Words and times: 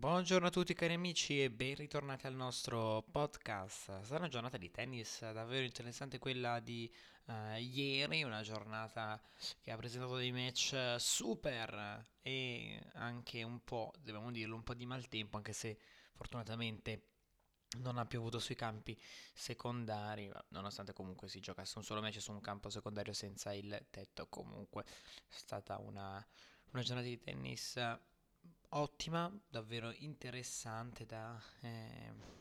Buongiorno 0.00 0.46
a 0.46 0.50
tutti 0.50 0.72
cari 0.72 0.94
amici 0.94 1.42
e 1.42 1.50
ben 1.50 1.74
ritornati 1.74 2.26
al 2.26 2.32
nostro 2.32 3.04
podcast. 3.10 4.00
Sarà 4.00 4.20
una 4.20 4.28
giornata 4.28 4.56
di 4.56 4.70
tennis 4.70 5.20
davvero 5.30 5.66
interessante 5.66 6.18
quella 6.18 6.58
di 6.58 6.90
uh, 7.26 7.58
ieri, 7.58 8.22
una 8.22 8.40
giornata 8.40 9.20
che 9.60 9.70
ha 9.70 9.76
presentato 9.76 10.16
dei 10.16 10.32
match 10.32 10.94
super 10.96 12.02
e 12.22 12.82
anche 12.94 13.42
un 13.42 13.62
po', 13.62 13.92
dobbiamo 14.00 14.30
dirlo, 14.30 14.54
un 14.54 14.62
po' 14.62 14.72
di 14.72 14.86
maltempo, 14.86 15.36
anche 15.36 15.52
se 15.52 15.78
fortunatamente 16.14 17.08
non 17.80 17.98
ha 17.98 18.06
piovuto 18.06 18.38
sui 18.38 18.54
campi 18.54 18.98
secondari, 19.34 20.32
nonostante 20.48 20.94
comunque 20.94 21.28
si 21.28 21.40
giocasse 21.40 21.76
un 21.76 21.84
solo 21.84 22.00
match 22.00 22.22
su 22.22 22.32
un 22.32 22.40
campo 22.40 22.70
secondario 22.70 23.12
senza 23.12 23.52
il 23.52 23.86
tetto, 23.90 24.28
comunque 24.28 24.82
è 24.82 25.34
stata 25.36 25.76
una, 25.76 26.26
una 26.70 26.82
giornata 26.82 27.06
di 27.06 27.20
tennis 27.20 27.78
ottima, 28.70 29.32
davvero 29.48 29.92
interessante 29.98 31.06
da... 31.06 31.40
Eh, 31.60 32.38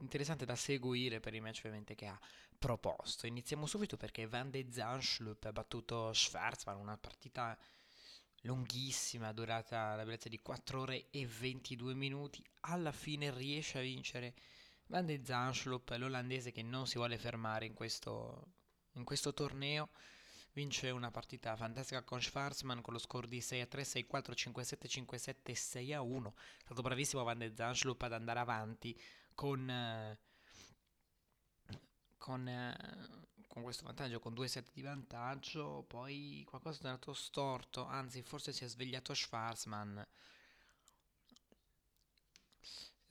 interessante 0.00 0.44
da 0.44 0.56
seguire 0.56 1.20
per 1.20 1.32
i 1.32 1.40
match 1.40 1.58
ovviamente 1.58 1.94
che 1.94 2.06
ha 2.06 2.20
proposto. 2.58 3.26
Iniziamo 3.26 3.66
subito 3.66 3.96
perché 3.96 4.26
Van 4.26 4.50
de 4.50 4.66
Zanschlup 4.70 5.44
ha 5.44 5.52
battuto 5.52 6.12
Schwarzman, 6.12 6.76
una 6.76 6.98
partita 6.98 7.56
lunghissima, 8.42 9.32
durata 9.32 9.94
la 9.94 10.04
bellezza 10.04 10.28
di 10.28 10.40
4 10.40 10.80
ore 10.80 11.10
e 11.10 11.26
22 11.26 11.94
minuti. 11.94 12.44
Alla 12.60 12.92
fine 12.92 13.32
riesce 13.32 13.78
a 13.78 13.82
vincere 13.82 14.34
Van 14.86 15.06
de 15.06 15.22
Zanschlup, 15.24 15.90
l'olandese 15.96 16.50
che 16.50 16.62
non 16.62 16.86
si 16.86 16.98
vuole 16.98 17.18
fermare 17.18 17.66
in 17.66 17.74
questo, 17.74 18.46
in 18.94 19.04
questo 19.04 19.32
torneo 19.32 19.90
vince 20.52 20.90
una 20.90 21.10
partita 21.10 21.56
fantastica 21.56 22.02
con 22.02 22.20
Schwarzman 22.20 22.80
con 22.80 22.92
lo 22.92 22.98
score 22.98 23.26
di 23.26 23.40
6 23.40 23.60
a 23.60 23.66
3, 23.66 23.84
6 23.84 24.02
a 24.02 24.06
4, 24.06 24.34
5 24.34 24.62
a 24.62 24.64
7, 24.64 24.88
5 24.88 25.16
a 25.16 25.20
7, 25.20 25.54
6 25.54 25.92
a 25.94 26.00
1. 26.02 26.34
È 26.36 26.62
stato 26.64 26.82
bravissimo 26.82 27.22
Van 27.22 27.38
de 27.38 27.52
Zanschlup 27.54 28.02
ad 28.02 28.12
andare 28.12 28.38
avanti 28.38 28.98
con, 29.34 29.68
eh, 29.68 30.18
con, 32.18 32.48
eh, 32.48 32.76
con, 33.48 33.62
questo 33.62 33.84
vantaggio, 33.84 34.20
con 34.20 34.34
due 34.34 34.48
set 34.48 34.70
di 34.72 34.82
vantaggio. 34.82 35.84
Poi 35.86 36.44
qualcosa 36.46 36.82
è 36.82 36.86
andato 36.86 37.14
storto, 37.14 37.86
anzi 37.86 38.22
forse 38.22 38.52
si 38.52 38.64
è 38.64 38.68
svegliato 38.68 39.14
Schwarzman 39.14 40.06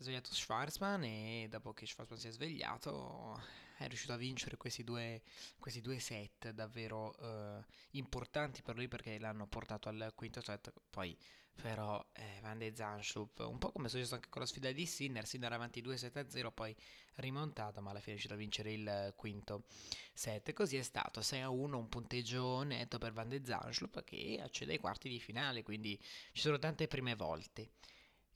svegliato 0.02 0.34
Schwarzman 0.34 1.04
e 1.04 1.48
dopo 1.50 1.74
che 1.74 1.86
Schwarzman 1.86 2.20
si 2.20 2.28
è 2.28 2.32
svegliato 2.32 3.40
è 3.84 3.88
riuscito 3.88 4.14
a 4.14 4.18
vincere 4.18 4.58
questi 4.58 4.84
due, 4.84 5.22
questi 5.60 5.82
due 5.82 6.00
set 6.00 6.52
davvero 6.52 7.16
uh, 7.20 7.64
importanti 7.92 8.62
per 8.62 8.76
lui 8.76 8.88
perché 8.88 9.18
l'hanno 9.20 9.48
portato 9.48 9.90
al 9.90 10.12
quinto 10.16 10.42
set. 10.42 10.72
Poi 10.90 11.18
però 11.62 12.04
eh, 12.14 12.40
Van 12.42 12.58
de 12.58 12.74
Zanschlup, 12.76 13.40
un 13.48 13.58
po' 13.58 13.72
come 13.72 13.88
è 13.88 13.90
successo 13.90 14.16
anche 14.16 14.30
con 14.30 14.42
la 14.42 14.48
sfida 14.48 14.72
di 14.72 14.86
Sinner, 14.86 15.28
Sinner 15.28 15.54
avanti 15.54 15.82
2 15.82 15.98
7 15.98 16.20
a 16.20 16.30
0, 16.30 16.52
poi 16.52 16.76
rimontato, 17.16 17.82
ma 17.82 17.92
alla 17.92 18.00
fine 18.00 18.16
è 18.16 18.20
riuscito 18.20 18.34
a 18.34 18.38
vincere 18.38 18.72
il 18.72 19.14
quinto 19.16 19.66
set. 20.14 20.54
Così 20.54 20.78
è 20.78 20.82
stato 20.82 21.22
6 21.22 21.42
a 21.42 21.50
1, 21.50 21.78
un 21.78 21.90
punteggio 21.90 22.64
netto 22.64 22.98
per 22.98 23.14
Van 23.14 23.30
de 23.30 23.42
Zanschlup 23.44 24.04
che 24.04 24.40
accede 24.42 24.74
ai 24.74 24.80
quarti 24.80 25.08
di 25.10 25.20
finale, 25.20 25.62
quindi 25.62 26.00
ci 26.32 26.42
sono 26.42 26.58
tante 26.58 26.88
prime 26.88 27.16
volte. 27.16 27.72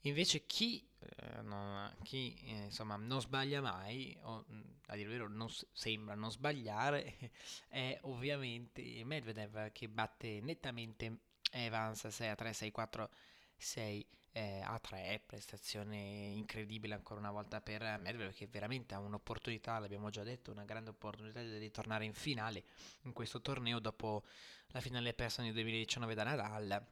Invece 0.06 0.45
chi, 0.45 0.88
eh, 1.00 1.42
non, 1.42 1.92
chi 2.03 2.36
eh, 2.45 2.66
insomma, 2.66 2.95
non 2.95 3.22
sbaglia 3.22 3.59
mai, 3.59 4.16
o 4.22 4.45
a 4.88 4.95
dire 4.95 5.09
il 5.09 5.17
vero 5.17 5.28
non 5.28 5.50
sembra 5.72 6.14
non 6.14 6.30
sbagliare, 6.30 7.31
è 7.67 7.97
ovviamente 8.03 9.03
Medvedev 9.03 9.72
che 9.72 9.89
batte 9.89 10.42
nettamente 10.42 11.22
Evans 11.52 12.08
6 12.08 12.30
a 12.30 12.36
3, 12.36 12.53
6 12.53 12.67
a 12.67 12.72
4, 12.72 13.09
6 13.58 14.08
eh, 14.34 14.62
a 14.64 14.78
3, 14.78 15.23
prestazione 15.25 15.97
incredibile 16.36 16.94
ancora 16.94 17.19
una 17.19 17.31
volta 17.31 17.59
per 17.62 17.81
Medvedev 17.81 18.31
che 18.31 18.45
veramente 18.45 18.94
ha 18.94 19.00
un'opportunità, 19.00 19.80
l'abbiamo 19.80 20.12
già 20.12 20.22
detto, 20.22 20.52
una 20.52 20.66
grande 20.66 20.91
opportunità 20.91 21.41
di 21.41 21.72
tornare 21.72 22.06
in 22.06 22.13
finale 22.13 22.63
in 23.03 23.13
questo 23.13 23.41
torneo 23.41 23.79
dopo 23.79 24.24
la 24.68 24.81
finale 24.81 25.16
persa 25.16 25.41
nel 25.41 25.53
2019 25.53 26.13
da 26.13 26.24
Nadal. 26.24 26.85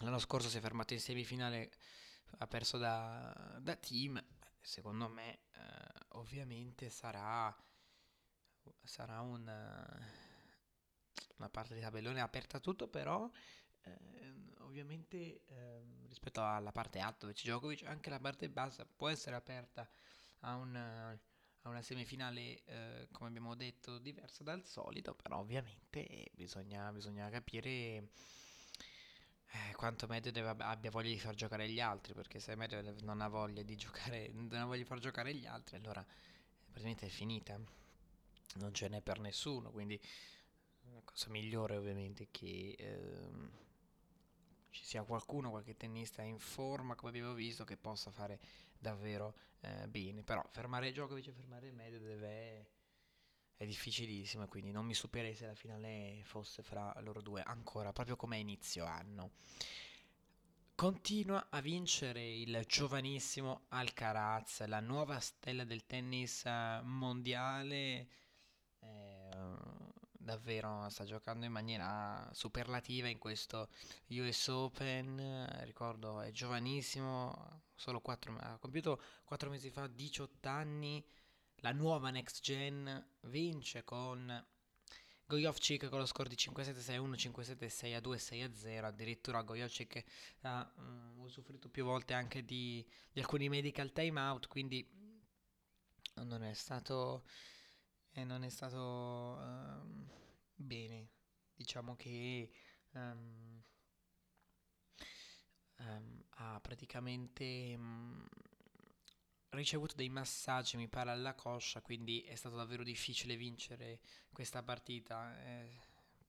L'anno 0.00 0.18
scorso 0.18 0.48
si 0.48 0.56
è 0.56 0.60
fermato 0.60 0.94
in 0.94 1.00
semifinale 1.00 1.70
ha 2.38 2.46
perso 2.46 2.78
da, 2.78 3.58
da 3.60 3.76
team, 3.76 4.22
secondo 4.60 5.08
me 5.08 5.38
eh, 5.52 6.04
ovviamente 6.10 6.90
sarà, 6.90 7.54
sarà 8.82 9.20
una, 9.20 9.86
una 11.36 11.48
parte 11.48 11.74
di 11.74 11.80
tabellone 11.80 12.20
aperta 12.20 12.60
tutto, 12.60 12.88
però 12.88 13.28
eh, 13.82 14.44
ovviamente 14.60 15.44
eh, 15.46 15.82
rispetto 16.06 16.44
alla 16.44 16.72
parte 16.72 16.98
alta 16.98 17.20
dove 17.20 17.32
c'è 17.32 17.44
Djokovic, 17.44 17.84
anche 17.84 18.10
la 18.10 18.20
parte 18.20 18.48
bassa 18.48 18.84
può 18.84 19.08
essere 19.08 19.36
aperta 19.36 19.88
a 20.40 20.54
una, 20.54 21.10
a 21.10 21.68
una 21.68 21.82
semifinale, 21.82 22.62
eh, 22.64 23.08
come 23.10 23.28
abbiamo 23.28 23.54
detto, 23.54 23.98
diversa 23.98 24.44
dal 24.44 24.64
solito, 24.66 25.14
però 25.14 25.38
ovviamente 25.38 26.30
bisogna, 26.32 26.92
bisogna 26.92 27.28
capire 27.30 27.70
eh, 27.70 28.08
quanto 29.78 30.08
Medvedev 30.08 30.60
abbia 30.60 30.90
voglia 30.90 31.10
di 31.10 31.20
far 31.20 31.36
giocare 31.36 31.68
gli 31.68 31.78
altri, 31.78 32.12
perché 32.12 32.40
se 32.40 32.56
Medvedev 32.56 32.98
non 33.02 33.20
ha 33.20 33.28
voglia 33.28 33.62
di 33.62 33.76
giocare, 33.76 34.28
non 34.34 34.60
ha 34.60 34.64
voglia 34.64 34.82
di 34.82 34.84
far 34.84 34.98
giocare 34.98 35.32
gli 35.32 35.46
altri, 35.46 35.76
allora 35.76 36.04
praticamente 36.64 37.06
è 37.06 37.08
finita. 37.08 37.56
Non 38.54 38.74
ce 38.74 38.88
n'è 38.88 39.00
per 39.02 39.20
nessuno, 39.20 39.70
quindi 39.70 39.96
la 40.92 41.00
cosa 41.04 41.30
migliore 41.30 41.76
ovviamente 41.76 42.26
che 42.32 42.74
ehm, 42.76 43.50
ci 44.70 44.84
sia 44.84 45.04
qualcuno, 45.04 45.50
qualche 45.50 45.76
tennista 45.76 46.22
in 46.22 46.40
forma, 46.40 46.96
come 46.96 47.10
abbiamo 47.10 47.34
visto, 47.34 47.62
che 47.62 47.76
possa 47.76 48.10
fare 48.10 48.40
davvero 48.76 49.36
eh, 49.60 49.86
bene. 49.86 50.24
Però 50.24 50.44
fermare 50.50 50.90
Djokovic 50.90 51.28
e 51.28 51.32
fermare 51.32 51.70
Medvedev 51.70 52.22
è 52.24 52.66
è 53.58 53.66
difficilissimo 53.66 54.46
quindi 54.46 54.70
non 54.70 54.86
mi 54.86 54.94
stupirei 54.94 55.34
se 55.34 55.46
la 55.46 55.54
finale 55.54 56.20
fosse 56.22 56.62
fra 56.62 56.94
loro 57.00 57.20
due 57.20 57.42
ancora 57.42 57.92
proprio 57.92 58.16
come 58.16 58.38
inizio 58.38 58.84
anno. 58.86 59.32
Continua 60.76 61.48
a 61.50 61.60
vincere 61.60 62.24
il 62.24 62.64
giovanissimo 62.68 63.62
Alcaraz, 63.70 64.64
la 64.66 64.78
nuova 64.78 65.18
stella 65.18 65.64
del 65.64 65.86
tennis 65.86 66.44
eh, 66.44 66.80
mondiale. 66.84 68.08
Eh, 68.78 69.28
davvero 70.12 70.88
sta 70.88 71.04
giocando 71.04 71.44
in 71.44 71.50
maniera 71.50 72.30
superlativa 72.32 73.08
in 73.08 73.18
questo 73.18 73.70
US 74.10 74.46
Open. 74.46 75.48
Ricordo, 75.64 76.20
è 76.20 76.30
giovanissimo, 76.30 77.62
solo 77.74 78.00
4, 78.00 78.36
ha 78.38 78.58
compiuto 78.58 79.02
4 79.24 79.50
mesi 79.50 79.70
fa 79.70 79.88
18 79.88 80.48
anni 80.48 81.04
la 81.60 81.72
nuova 81.72 82.10
next 82.10 82.40
gen 82.40 83.06
vince 83.22 83.84
con 83.84 84.46
Gojovcik 85.28 85.88
con 85.90 85.98
lo 85.98 86.06
score 86.06 86.30
di 86.30 86.36
5-7-6-1, 86.36 87.30
5-7-6-2, 87.58 88.00
6-0. 88.00 88.84
Addirittura 88.84 89.42
Gojovcik 89.42 90.02
ha 90.42 90.72
um, 90.76 91.18
usufruito 91.18 91.68
più 91.68 91.84
volte 91.84 92.14
anche 92.14 92.44
di, 92.46 92.82
di, 93.12 93.20
alcuni 93.20 93.50
medical 93.50 93.92
timeout, 93.92 94.48
quindi 94.48 94.88
non 96.14 96.42
è 96.42 96.54
stato, 96.54 97.26
eh, 98.12 98.24
non 98.24 98.42
è 98.42 98.48
stato 98.48 99.36
um, 99.38 100.08
bene. 100.54 101.10
Diciamo 101.54 101.94
che 101.94 102.50
um, 102.92 103.62
ha 106.36 106.58
praticamente 106.60 107.76
ricevuto 109.50 109.94
dei 109.94 110.08
massaggi, 110.08 110.76
mi 110.76 110.88
pare, 110.88 111.10
alla 111.10 111.34
coscia, 111.34 111.80
quindi 111.80 112.22
è 112.22 112.34
stato 112.34 112.56
davvero 112.56 112.82
difficile 112.82 113.36
vincere 113.36 114.00
questa 114.32 114.62
partita. 114.62 115.38
Eh, 115.42 115.80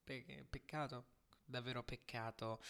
pe- 0.03 0.45
peccato, 0.49 1.05
davvero 1.45 1.83
peccato 1.83 2.61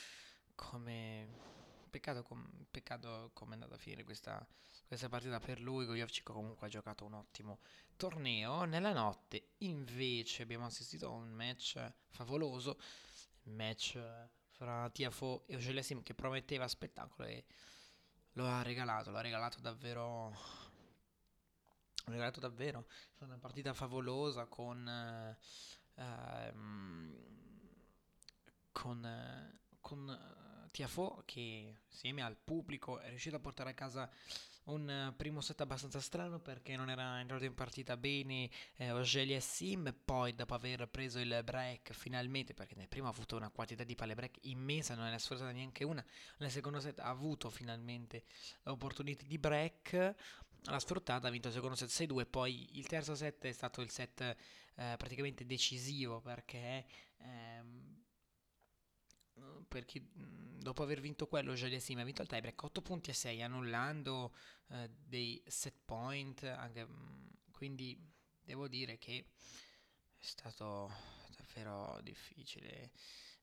come... 0.56 1.58
Peccato, 1.90 2.22
com- 2.22 2.66
peccato 2.70 3.32
come 3.34 3.52
è 3.52 3.54
andata 3.56 3.74
a 3.74 3.78
finire 3.80 4.04
questa, 4.04 4.46
questa 4.86 5.10
partita 5.10 5.40
per 5.40 5.60
lui. 5.60 5.86
Gojovcic 5.86 6.32
comunque 6.32 6.68
ha 6.68 6.70
giocato 6.70 7.04
un 7.06 7.14
ottimo 7.14 7.62
torneo. 7.96 8.64
Nella 8.66 8.94
notte 8.94 9.54
invece 9.60 10.44
abbiamo 10.44 10.66
assistito 10.66 11.08
a 11.08 11.10
un 11.10 11.30
match 11.32 11.84
favoloso, 12.10 12.80
match 13.44 14.00
fra 14.52 14.88
Tiafo 14.92 15.46
e 15.48 15.56
Ogelesim 15.56 16.04
che 16.04 16.14
prometteva 16.14 16.68
spettacolo 16.68 17.28
e 17.28 17.44
lo 18.34 18.48
ha 18.48 18.62
regalato, 18.62 19.12
l'ha 19.12 19.22
regalato 19.22 19.60
davvero. 19.60 20.30
L'ha 22.06 22.12
regalato 22.12 22.40
davvero. 22.40 22.88
È 23.18 23.24
una 23.24 23.38
partita 23.38 23.74
favolosa 23.74 24.46
con. 24.46 24.88
Ehm, 25.96 27.16
con. 28.72 29.60
con 29.82 30.08
uh, 30.08 30.70
Tiafo 30.72 31.24
che 31.26 31.82
insieme 31.88 32.22
al 32.22 32.38
pubblico 32.38 33.00
è 33.00 33.10
riuscito 33.10 33.36
a 33.36 33.40
portare 33.40 33.72
a 33.72 33.74
casa 33.74 34.10
un 34.70 35.14
primo 35.16 35.42
set 35.42 35.62
abbastanza 35.62 36.00
strano 36.00 36.40
perché 36.40 36.76
non 36.76 36.90
era 36.90 37.20
entrato 37.20 37.46
in 37.46 37.54
partita 37.54 37.98
bene 37.98 38.50
eh, 38.78 38.92
Ogelia 38.92 39.40
Sim, 39.40 39.94
poi 40.06 40.34
dopo 40.36 40.54
aver 40.54 40.88
preso 40.88 41.20
il 41.20 41.42
break 41.44 41.94
finalmente, 41.94 42.54
perché 42.54 42.76
nel 42.76 42.88
primo 42.88 43.08
ha 43.08 43.12
avuto 43.12 43.36
una 43.36 43.50
quantità 43.50 43.84
di 43.84 43.96
palle 43.96 44.16
break 44.16 44.38
immensa, 44.42 44.96
non 44.96 45.06
ne 45.06 45.16
ha 45.16 45.20
sfruttata 45.20 45.52
neanche 45.52 45.84
una, 45.84 46.04
nel 46.38 46.52
secondo 46.52 46.80
set 46.80 47.00
ha 47.00 47.10
avuto 47.10 47.50
finalmente 47.50 48.24
l'opportunità 48.64 49.26
di 49.26 49.38
break, 49.38 50.16
l'ha 50.64 50.80
sfruttata, 50.80 51.28
ha 51.28 51.32
vinto 51.32 51.48
il 51.48 51.54
secondo 51.54 51.76
set 51.76 51.90
6-2, 51.90 52.26
poi 52.30 52.78
il 52.78 52.88
terzo 52.88 53.16
set 53.16 53.46
è 53.46 53.52
stato 53.52 53.82
il 53.82 53.90
set 53.90 54.22
eh, 54.22 54.36
praticamente 54.98 55.46
decisivo 55.46 56.22
perché... 56.22 56.86
Ehm, 57.18 57.89
perché 59.70 60.04
dopo 60.12 60.84
aver 60.84 61.00
vinto 61.00 61.28
quello 61.28 61.56
Sim 61.56 62.00
ha 62.00 62.04
vinto 62.04 62.22
il 62.22 62.28
tiebreak 62.28 62.62
8 62.62 62.82
punti 62.82 63.12
a 63.12 63.14
6 63.14 63.42
annullando 63.42 64.36
eh, 64.70 64.90
dei 64.90 65.42
set 65.48 65.76
point 65.86 66.44
anche, 66.44 66.86
quindi 67.52 67.98
devo 68.44 68.68
dire 68.68 68.98
che 68.98 69.26
è 70.18 70.26
stato 70.26 70.92
davvero 71.38 72.02
difficile 72.02 72.92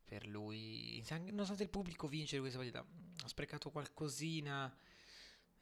per 0.04 0.26
lui. 0.26 1.02
Nonostante 1.08 1.62
il 1.62 1.70
pubblico 1.70 2.06
vincere 2.06 2.40
questa 2.40 2.58
partita 2.58 2.80
ha 3.24 3.28
sprecato 3.28 3.70
qualcosina 3.70 4.76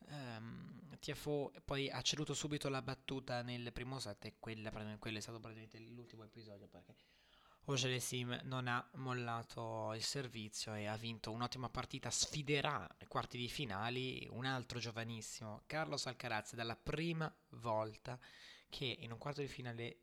um, 0.08 0.96
TFO 0.99 1.52
poi 1.64 1.90
ha 1.90 2.00
ceduto 2.02 2.34
subito 2.34 2.69
la 2.69 2.82
battuta 2.82 3.43
nel 3.43 3.72
primo 3.72 3.99
set 3.99 4.25
e 4.25 4.34
quella, 4.38 4.70
quella 4.99 5.19
è 5.19 5.20
stato 5.20 5.38
praticamente 5.38 5.78
l'ultimo 5.78 6.25
episodio 6.25 6.66
perché 6.66 6.94
Ogele 7.69 7.99
Sim 7.99 8.38
non 8.43 8.69
ha 8.69 8.87
mollato 8.96 9.94
il 9.94 10.02
servizio 10.02 10.75
e 10.75 10.84
ha 10.84 10.96
vinto 10.96 11.32
un'ottima 11.32 11.70
partita, 11.70 12.11
sfiderà 12.11 12.87
ai 12.99 13.06
quarti 13.06 13.38
di 13.38 13.49
finali 13.49 14.28
un 14.31 14.44
altro 14.44 14.78
giovanissimo, 14.78 15.62
Carlos 15.64 16.05
Alcaraz, 16.05 16.55
dalla 16.55 16.76
prima 16.76 17.34
volta 17.52 18.20
che 18.69 18.84
in 19.00 19.12
un 19.12 19.19
quarto 19.19 19.40
di 19.40 19.49
finale 19.49 20.00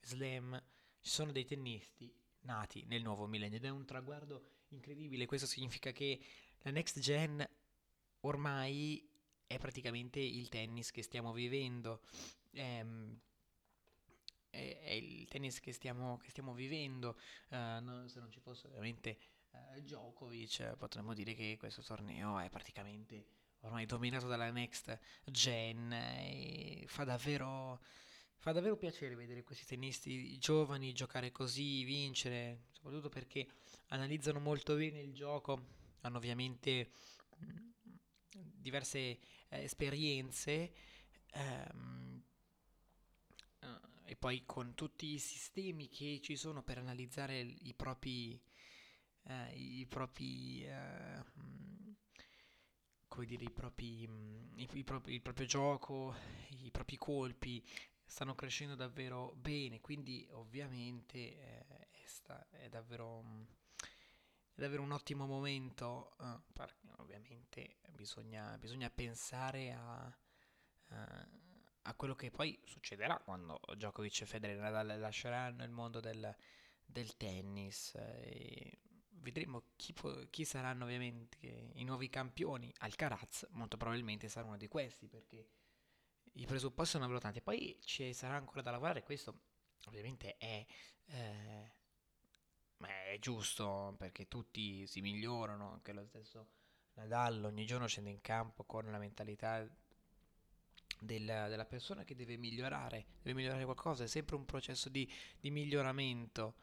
slam 0.00 0.60
ci 1.00 1.10
sono 1.10 1.30
dei 1.30 1.44
tennisti 1.44 2.12
nati 2.40 2.84
nel 2.88 3.02
nuovo 3.02 3.26
millennio 3.26 3.58
ed 3.58 3.64
è 3.64 3.68
un 3.68 3.84
traguardo 3.84 4.64
incredibile, 4.70 5.26
questo 5.26 5.46
significa 5.46 5.92
che 5.92 6.20
la 6.62 6.72
next 6.72 6.98
gen 6.98 7.48
ormai 8.22 9.08
è 9.46 9.58
praticamente 9.58 10.18
il 10.18 10.48
tennis 10.48 10.90
che 10.90 11.02
stiamo 11.02 11.32
vivendo. 11.32 12.02
Ehm, 12.50 13.20
è, 14.56 14.80
è 14.80 14.90
il 14.90 15.28
tennis 15.28 15.60
che 15.60 15.72
stiamo, 15.72 16.16
che 16.16 16.30
stiamo 16.30 16.54
vivendo. 16.54 17.18
Uh, 17.50 17.82
no, 17.82 18.08
se 18.08 18.18
non 18.20 18.30
ci 18.30 18.40
fosse 18.40 18.66
ovviamente 18.66 19.18
uh, 19.50 19.80
Djokovic, 19.80 20.76
potremmo 20.76 21.14
dire 21.14 21.34
che 21.34 21.56
questo 21.58 21.82
torneo 21.82 22.38
è 22.38 22.48
praticamente 22.48 23.26
ormai 23.60 23.84
dominato 23.86 24.26
dalla 24.26 24.50
next 24.50 24.98
gen 25.24 25.92
e 25.92 26.84
fa 26.86 27.04
davvero, 27.04 27.80
fa 28.36 28.52
davvero 28.52 28.76
piacere 28.76 29.14
vedere 29.14 29.42
questi 29.42 29.66
tennisti 29.66 30.38
giovani 30.38 30.92
giocare 30.92 31.32
così, 31.32 31.84
vincere, 31.84 32.66
soprattutto 32.70 33.08
perché 33.08 33.46
analizzano 33.88 34.40
molto 34.40 34.76
bene 34.76 35.00
il 35.00 35.12
gioco, 35.12 35.66
hanno 36.02 36.16
ovviamente 36.18 36.90
mh, 37.38 37.90
diverse 38.32 38.98
eh, 38.98 39.18
esperienze. 39.48 40.72
Um, 41.34 42.05
e 44.06 44.16
poi 44.16 44.44
con 44.46 44.74
tutti 44.74 45.06
i 45.12 45.18
sistemi 45.18 45.88
che 45.88 46.20
ci 46.22 46.36
sono 46.36 46.62
per 46.62 46.78
analizzare 46.78 47.40
i 47.40 47.74
propri, 47.74 48.40
eh, 49.24 49.52
i 49.54 49.84
propri 49.86 50.64
eh, 50.64 51.24
come 53.08 53.26
dire, 53.26 53.44
i 53.44 53.50
propri, 53.50 54.02
i, 54.02 54.68
i 54.72 54.84
propri, 54.84 55.14
il 55.14 55.22
proprio 55.22 55.46
gioco, 55.46 56.14
i 56.50 56.70
propri 56.70 56.96
colpi 56.96 57.66
stanno 58.04 58.34
crescendo 58.34 58.76
davvero 58.76 59.32
bene, 59.36 59.80
quindi 59.80 60.26
ovviamente 60.32 61.18
eh, 61.18 61.66
è, 61.90 62.04
sta, 62.04 62.46
è, 62.50 62.68
davvero, 62.68 63.24
è, 64.54 64.60
davvero, 64.60 64.82
un 64.82 64.92
ottimo 64.92 65.26
momento, 65.26 66.16
eh, 66.20 66.68
ovviamente 66.98 67.78
bisogna, 67.90 68.56
bisogna 68.58 68.88
pensare 68.90 69.72
a, 69.72 70.16
a 70.88 71.28
quello 71.96 72.14
che 72.14 72.30
poi 72.30 72.58
succederà 72.64 73.18
quando 73.18 73.60
Djokovic 73.74 74.22
e 74.22 74.26
Federer 74.26 74.98
lasceranno 74.98 75.64
il 75.64 75.70
mondo 75.70 76.00
del, 76.00 76.34
del 76.84 77.16
tennis. 77.16 77.94
E 77.96 78.78
vedremo 79.10 79.70
chi, 79.76 79.92
po- 79.92 80.26
chi, 80.30 80.44
saranno 80.44 80.84
ovviamente 80.84 81.72
i 81.74 81.84
nuovi 81.84 82.08
campioni. 82.08 82.72
Alcaraz 82.78 83.46
molto 83.50 83.76
probabilmente 83.76 84.28
sarà 84.28 84.46
uno 84.46 84.56
di 84.56 84.68
questi 84.68 85.08
perché 85.08 85.48
i 86.32 86.46
presupposti 86.46 86.92
sono 86.92 87.04
davvero 87.04 87.22
tanti. 87.22 87.40
Poi 87.40 87.78
ci 87.82 88.12
sarà 88.12 88.36
ancora 88.36 88.62
da 88.62 88.70
lavorare, 88.70 89.02
questo 89.02 89.40
ovviamente 89.86 90.36
è... 90.36 90.64
Eh, 91.06 91.74
è 92.78 93.18
giusto 93.18 93.94
perché 93.96 94.28
tutti 94.28 94.86
si 94.86 95.00
migliorano, 95.00 95.72
anche 95.72 95.92
lo 95.92 96.04
stesso 96.04 96.50
Nadal 96.96 97.44
ogni 97.44 97.66
giorno 97.66 97.86
scende 97.86 98.10
in 98.10 98.20
campo 98.20 98.64
con 98.64 98.90
la 98.90 98.98
mentalità 98.98 99.66
della, 100.98 101.48
della, 101.48 101.64
persona 101.64 102.04
che 102.04 102.14
deve 102.14 102.36
migliorare, 102.36 103.06
deve 103.22 103.36
migliorare 103.36 103.64
qualcosa, 103.64 104.04
è 104.04 104.06
sempre 104.06 104.36
un 104.36 104.44
processo 104.44 104.88
di, 104.88 105.10
di 105.40 105.50
miglioramento. 105.50 106.54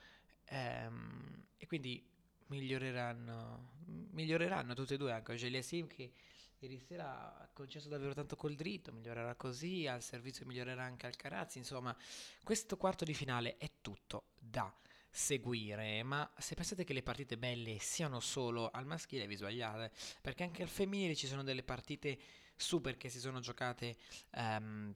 Ehm, 0.45 1.45
e 1.57 1.67
quindi 1.67 2.05
miglioreranno, 2.47 3.71
miglioreranno 4.11 4.73
tutte 4.73 4.95
e 4.95 4.97
due, 4.97 5.11
anche 5.11 5.33
Ogelia 5.33 5.61
Sim 5.61 5.87
che 5.87 6.11
ieri 6.59 6.79
sera 6.79 7.37
ha 7.39 7.49
concesso 7.51 7.89
davvero 7.89 8.13
tanto 8.13 8.35
col 8.35 8.55
dritto, 8.55 8.91
migliorerà 8.91 9.35
così, 9.35 9.87
al 9.87 10.01
servizio 10.01 10.45
migliorerà 10.45 10.83
anche 10.83 11.07
Alcarazzi, 11.07 11.57
insomma 11.57 11.95
questo 12.43 12.77
quarto 12.77 13.03
di 13.03 13.13
finale 13.13 13.57
è 13.57 13.69
tutto 13.81 14.27
da 14.39 14.73
seguire, 15.09 16.01
ma 16.03 16.29
se 16.39 16.55
pensate 16.55 16.83
che 16.83 16.93
le 16.93 17.03
partite 17.03 17.37
belle 17.37 17.77
siano 17.79 18.19
solo 18.19 18.71
al 18.71 18.85
maschile 18.85 19.27
vi 19.27 19.35
sbagliate, 19.35 19.91
perché 20.21 20.43
anche 20.43 20.63
al 20.63 20.69
femminile 20.69 21.15
ci 21.15 21.27
sono 21.27 21.43
delle 21.43 21.63
partite 21.63 22.17
super 22.55 22.97
che 22.97 23.09
si 23.09 23.19
sono 23.19 23.39
giocate 23.39 23.95
um, 24.35 24.93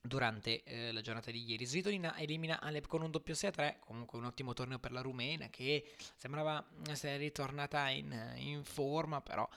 durante 0.00 0.62
eh, 0.64 0.92
la 0.92 1.00
giornata 1.00 1.30
di 1.30 1.44
ieri. 1.44 1.64
Svitolina 1.64 2.16
elimina 2.18 2.60
Alep 2.60 2.86
con 2.86 3.02
un 3.02 3.10
doppio 3.10 3.34
6-3, 3.34 3.78
comunque 3.80 4.18
un 4.18 4.24
ottimo 4.24 4.52
torneo 4.52 4.78
per 4.78 4.92
la 4.92 5.00
rumena 5.00 5.48
che 5.48 5.94
sembrava 6.16 6.64
essere 6.88 7.16
ritornata 7.16 7.88
in, 7.88 8.34
in 8.36 8.64
forma, 8.64 9.20
però 9.22 9.48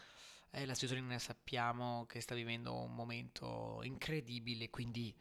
eh, 0.52 0.66
la 0.66 0.74
Svitolina 0.74 1.20
sappiamo 1.20 2.06
che 2.08 2.22
sta 2.22 2.34
vivendo 2.36 2.74
un 2.76 2.94
momento 2.96 3.80
incredibile, 3.84 4.70
quindi... 4.70 5.16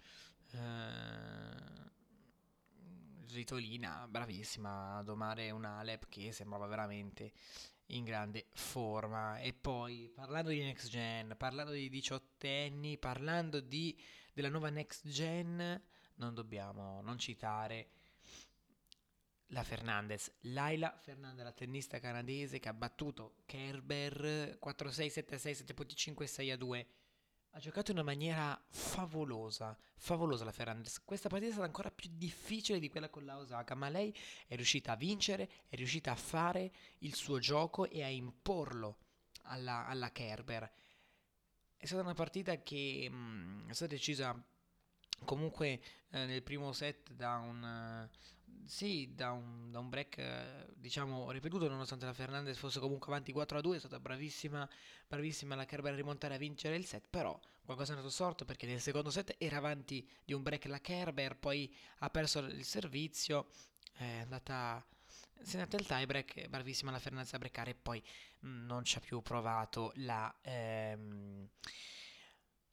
Eh, 0.52 1.84
Svitolina, 3.26 4.06
bravissima 4.08 4.96
a 4.96 5.02
domare 5.02 5.50
un 5.50 5.64
Alep 5.64 6.06
che 6.08 6.32
sembrava 6.32 6.66
veramente 6.66 7.32
in 7.88 8.04
grande 8.04 8.46
forma. 8.52 9.38
E 9.38 9.52
poi 9.52 10.10
parlando 10.14 10.50
di 10.50 10.62
next 10.62 10.88
gen, 10.88 11.34
parlando 11.36 11.72
di 11.72 11.88
diciottenni, 11.88 12.98
parlando 12.98 13.60
di, 13.60 13.98
della 14.32 14.48
nuova 14.48 14.70
next 14.70 15.06
gen, 15.08 15.82
non 16.16 16.34
dobbiamo 16.34 17.00
non 17.02 17.18
citare 17.18 17.90
la 19.50 19.62
Fernandez, 19.62 20.32
Laila 20.40 20.96
Fernandez, 20.98 21.44
la 21.44 21.52
tennista 21.52 22.00
canadese 22.00 22.58
che 22.58 22.68
ha 22.68 22.74
battuto 22.74 23.36
Kerber 23.46 24.58
4-6, 24.60 25.24
7-6, 25.24 25.64
7.5 25.64 26.24
6-2 26.24 26.86
ha 27.56 27.58
giocato 27.58 27.90
in 27.90 27.96
una 27.96 28.04
maniera 28.04 28.62
favolosa, 28.68 29.74
favolosa 29.96 30.44
la 30.44 30.52
Ferrandez. 30.52 31.02
Questa 31.02 31.30
partita 31.30 31.48
è 31.48 31.54
stata 31.54 31.66
ancora 31.66 31.90
più 31.90 32.10
difficile 32.12 32.78
di 32.78 32.90
quella 32.90 33.08
con 33.08 33.24
la 33.24 33.38
Osaka, 33.38 33.74
ma 33.74 33.88
lei 33.88 34.14
è 34.46 34.56
riuscita 34.56 34.92
a 34.92 34.96
vincere, 34.96 35.48
è 35.66 35.74
riuscita 35.74 36.12
a 36.12 36.16
fare 36.16 36.70
il 36.98 37.14
suo 37.14 37.38
gioco 37.38 37.88
e 37.88 38.02
a 38.02 38.08
imporlo 38.08 38.98
alla, 39.44 39.86
alla 39.86 40.12
Kerber. 40.12 40.70
È 41.78 41.86
stata 41.86 42.02
una 42.02 42.12
partita 42.12 42.62
che 42.62 43.08
mh, 43.10 43.14
mm, 43.16 43.70
è 43.70 43.72
stata 43.72 43.92
decisa 43.92 44.38
comunque 45.24 45.80
eh, 46.10 46.26
nel 46.26 46.42
primo 46.42 46.72
set 46.72 47.12
da 47.12 47.36
un, 47.36 48.06
sì, 48.64 49.12
da 49.14 49.32
un, 49.32 49.70
da 49.70 49.78
un 49.78 49.88
break, 49.88 50.18
eh, 50.18 50.66
diciamo, 50.74 51.30
ripetuto, 51.30 51.68
nonostante 51.68 52.04
la 52.04 52.12
Fernandez 52.12 52.56
fosse 52.56 52.80
comunque 52.80 53.12
avanti 53.12 53.32
4-2, 53.32 53.74
è 53.74 53.78
stata 53.78 54.00
bravissima, 54.00 54.68
bravissima 55.06 55.54
la 55.54 55.64
Kerber 55.64 55.92
a 55.92 55.96
rimontare 55.96 56.34
a 56.34 56.38
vincere 56.38 56.76
il 56.76 56.84
set, 56.84 57.06
però 57.08 57.38
qualcosa 57.64 57.92
è 57.92 57.94
andato 57.96 58.12
storto 58.12 58.44
perché 58.44 58.66
nel 58.66 58.80
secondo 58.80 59.10
set 59.10 59.34
era 59.38 59.56
avanti 59.56 60.08
di 60.24 60.32
un 60.32 60.42
break 60.42 60.66
la 60.66 60.80
Kerber, 60.80 61.36
poi 61.36 61.74
ha 61.98 62.10
perso 62.10 62.38
il 62.40 62.64
servizio, 62.64 63.48
è 63.92 64.20
andata... 64.20 64.84
Si 65.38 65.56
è 65.56 65.58
andata 65.60 65.76
il 65.76 65.86
tie 65.86 66.06
break, 66.06 66.48
bravissima 66.48 66.90
la 66.90 66.98
Fernandez 66.98 67.32
a 67.34 67.38
breccare 67.38 67.72
e 67.72 67.74
poi 67.74 68.02
mm, 68.46 68.64
non 68.66 68.84
ci 68.84 68.96
ha 68.96 69.00
più 69.00 69.20
provato 69.20 69.92
la... 69.96 70.34
Ehm, 70.42 71.48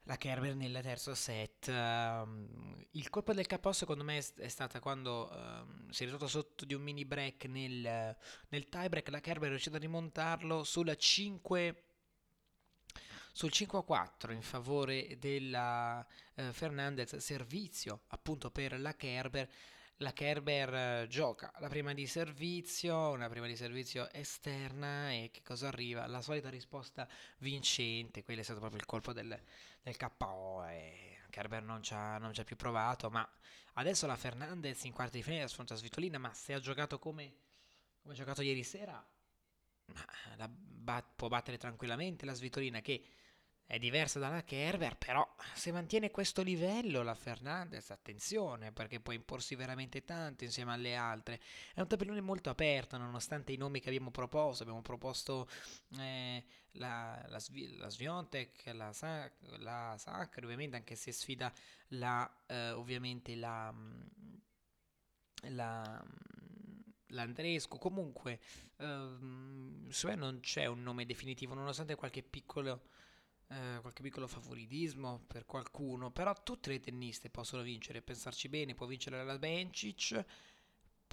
la 0.04 0.18
Kerber 0.18 0.56
nel 0.56 0.80
terzo 0.82 1.16
set. 1.16 1.68
Um, 1.68 2.86
il 2.92 3.10
colpo 3.10 3.34
del 3.34 3.48
capo 3.48 3.72
secondo 3.72 4.04
me 4.04 4.18
è, 4.18 4.48
stata 4.48 4.80
quando 4.80 5.30
um, 5.32 5.90
si 5.90 6.04
è 6.04 6.06
ritrovato 6.06 6.30
sotto 6.30 6.66
di 6.66 6.74
un 6.74 6.82
mini 6.82 7.06
break 7.06 7.46
nel, 7.46 8.16
nel 8.50 8.70
tie 8.70 8.90
break. 8.90 9.10
La 9.10 9.22
Kerber 9.22 9.48
è 9.48 9.52
riuscita 9.52 9.78
a 9.78 9.80
rimontarlo 9.80 10.64
sulla 10.64 10.96
5 10.96 11.84
sul 13.36 13.50
5-4 13.52 14.32
in 14.32 14.44
favore 14.44 15.18
della 15.18 16.06
eh, 16.36 16.54
Fernandez, 16.54 17.16
servizio 17.16 18.02
appunto 18.08 18.52
per 18.52 18.80
la 18.80 18.96
Kerber. 18.96 19.50
La 20.04 20.12
Kerber 20.12 20.74
eh, 20.74 21.08
gioca 21.08 21.50
la 21.60 21.70
prima 21.70 21.94
di 21.94 22.06
servizio, 22.08 23.12
una 23.12 23.30
prima 23.30 23.48
di 23.48 23.56
servizio 23.56 24.12
esterna 24.12 25.12
e 25.12 25.30
che 25.32 25.42
cosa 25.42 25.70
arriva? 25.70 26.06
La 26.08 26.22
solita 26.22 26.50
risposta 26.50 27.08
vincente, 27.38 28.22
quello 28.22 28.42
è 28.42 28.44
stato 28.44 28.60
proprio 28.60 28.82
il 28.82 28.86
colpo 28.86 29.14
del, 29.14 29.42
del 29.82 29.96
KO 29.96 30.66
e 30.66 31.20
Kerber 31.30 31.64
non 31.64 31.82
ci, 31.82 31.94
ha, 31.94 32.18
non 32.18 32.34
ci 32.34 32.42
ha 32.42 32.44
più 32.44 32.58
provato, 32.58 33.10
ma 33.10 33.26
adesso 33.76 34.06
la 34.06 34.18
Fernandez 34.18 34.84
in 34.84 34.92
quarti 34.92 35.18
di 35.18 35.24
finale 35.24 35.44
affronta 35.44 35.74
Svitolina, 35.76 36.18
ma 36.18 36.34
se 36.34 36.54
ha 36.54 36.60
giocato 36.60 37.00
come, 37.00 37.36
come 38.02 38.14
ha 38.14 38.18
giocato 38.18 38.42
ieri 38.42 38.64
sera, 38.64 39.02
la 40.36 40.50
bat- 40.50 41.14
può 41.16 41.30
battere 41.30 41.58
tranquillamente 41.58 42.26
la 42.26 42.34
Svitolina 42.34 42.82
che 42.82 43.06
è 43.66 43.80
diversa 43.80 44.20
dalla 44.20 44.44
Kerber, 44.44 44.98
però 44.98 45.28
se 45.54 45.72
mantiene 45.72 46.12
questo 46.12 46.44
livello 46.44 47.02
la 47.02 47.16
Fernandez, 47.16 47.90
attenzione, 47.90 48.72
perché 48.72 49.00
può 49.00 49.14
imporsi 49.14 49.56
veramente 49.56 50.04
tanto 50.04 50.44
insieme 50.44 50.74
alle 50.74 50.96
altre. 50.96 51.40
È 51.74 51.82
un 51.82 51.88
tabellone 51.88 52.22
molto 52.22 52.50
aperto, 52.50 52.98
nonostante 52.98 53.52
i 53.52 53.58
nomi 53.58 53.80
che 53.80 53.90
abbiamo 53.90 54.12
proposto. 54.12 54.64
Abbiamo 54.64 54.82
proposto 54.82 55.50
eh, 55.98 56.44
la, 56.74 57.26
la, 57.28 57.42
la 57.78 57.90
Sviontek, 57.90 58.72
la, 58.74 58.92
la 59.60 59.96
Sacre, 59.98 60.46
ovviamente, 60.46 60.76
anche 60.76 60.96
se 60.96 61.12
sfida 61.12 61.52
la, 61.90 62.44
eh, 62.48 62.72
ovviamente 62.72 63.36
la, 63.36 63.74
la 65.50 66.04
l'Andresco, 67.14 67.78
comunque 67.78 68.40
ehm, 68.78 69.88
su 69.90 70.08
me 70.08 70.16
non 70.16 70.40
c'è 70.42 70.66
un 70.66 70.82
nome 70.84 71.06
definitivo, 71.06 71.54
nonostante 71.54 71.96
qualche 71.96 72.24
piccolo 72.24 72.90
eh, 73.54 73.80
qualche 73.82 74.02
piccolo 74.02 74.28
favoritismo 74.28 75.24
per 75.28 75.46
qualcuno, 75.46 76.12
però 76.12 76.34
tutte 76.44 76.70
le 76.72 76.80
tenniste 76.80 77.30
possono 77.30 77.62
vincere, 77.62 78.02
pensarci 78.02 78.50
bene, 78.50 78.74
può 78.74 78.88
vincere 78.88 79.24
la 79.24 79.38
Bencic, 79.38 80.26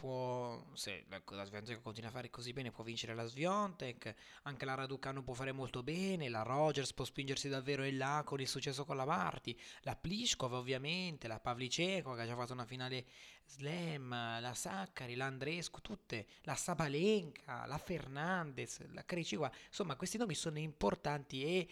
può, 0.01 0.65
se 0.73 1.05
la, 1.09 1.21
la 1.27 1.79
continua 1.83 2.09
a 2.09 2.13
fare 2.13 2.31
così 2.31 2.55
bene, 2.55 2.71
può 2.71 2.83
vincere 2.83 3.15
la 3.15 3.27
Sviontek, 3.27 4.15
anche 4.45 4.65
la 4.65 4.75
Raducanu 4.75 5.23
può 5.23 5.35
fare 5.35 5.53
molto 5.53 5.83
bene, 5.83 6.31
la 6.31 6.41
Rogers 6.41 6.95
può 6.95 7.05
spingersi 7.05 7.51
davvero 7.51 7.85
in 7.85 7.99
là 7.99 8.23
con 8.25 8.41
il 8.41 8.49
successo 8.49 8.87
con 8.87 8.97
la 8.97 9.05
Marti, 9.05 9.59
la 9.83 9.95
Pliskova 9.95 10.57
ovviamente, 10.57 11.29
la 11.29 11.39
Pavlicenko 11.39 12.15
che 12.15 12.23
ha 12.23 12.27
già 12.27 12.35
fatto 12.35 12.55
una 12.55 12.65
finale 12.65 13.05
slam, 13.45 14.09
la 14.09 14.55
Saccari, 14.55 15.15
la 15.15 15.27
Andrescu, 15.27 15.83
tutte, 15.83 16.27
la 16.43 16.55
Sabalenka, 16.55 17.67
la 17.67 17.79
Fernandez, 17.79 18.81
la 18.93 19.05
Krejcikova, 19.05 19.53
insomma 19.67 19.97
questi 19.97 20.17
nomi 20.17 20.35
sono 20.35 20.59
importanti 20.59 21.45
e 21.45 21.69